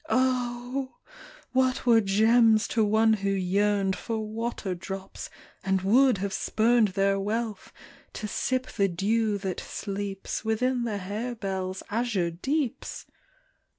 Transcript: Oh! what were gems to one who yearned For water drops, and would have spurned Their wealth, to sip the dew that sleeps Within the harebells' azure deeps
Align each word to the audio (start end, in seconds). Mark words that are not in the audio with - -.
Oh! 0.09 0.95
what 1.51 1.85
were 1.85 2.01
gems 2.01 2.67
to 2.69 2.83
one 2.83 3.13
who 3.21 3.29
yearned 3.29 3.95
For 3.95 4.17
water 4.17 4.73
drops, 4.73 5.29
and 5.63 5.83
would 5.83 6.17
have 6.17 6.33
spurned 6.33 6.87
Their 6.97 7.19
wealth, 7.19 7.71
to 8.13 8.27
sip 8.27 8.65
the 8.65 8.87
dew 8.87 9.37
that 9.37 9.59
sleeps 9.59 10.43
Within 10.43 10.85
the 10.85 10.97
harebells' 10.97 11.83
azure 11.91 12.31
deeps 12.31 13.05